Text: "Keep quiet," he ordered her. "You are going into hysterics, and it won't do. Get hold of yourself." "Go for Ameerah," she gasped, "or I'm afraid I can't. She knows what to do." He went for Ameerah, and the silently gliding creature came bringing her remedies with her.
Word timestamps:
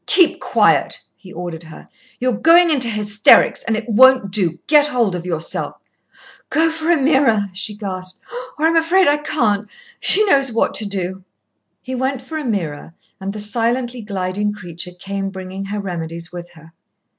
"Keep 0.07 0.39
quiet," 0.39 0.99
he 1.15 1.31
ordered 1.31 1.61
her. 1.61 1.87
"You 2.19 2.29
are 2.31 2.35
going 2.39 2.71
into 2.71 2.87
hysterics, 2.89 3.61
and 3.63 3.77
it 3.77 3.87
won't 3.87 4.31
do. 4.31 4.57
Get 4.65 4.87
hold 4.87 5.13
of 5.13 5.27
yourself." 5.27 5.75
"Go 6.49 6.71
for 6.71 6.85
Ameerah," 6.89 7.51
she 7.53 7.75
gasped, 7.75 8.19
"or 8.57 8.65
I'm 8.65 8.75
afraid 8.75 9.07
I 9.07 9.17
can't. 9.17 9.69
She 9.99 10.25
knows 10.25 10.51
what 10.51 10.73
to 10.73 10.87
do." 10.87 11.23
He 11.83 11.93
went 11.93 12.19
for 12.19 12.39
Ameerah, 12.39 12.93
and 13.19 13.31
the 13.31 13.39
silently 13.39 14.01
gliding 14.01 14.53
creature 14.53 14.89
came 14.97 15.29
bringing 15.29 15.65
her 15.65 15.79
remedies 15.79 16.31
with 16.31 16.53
her. 16.53 16.73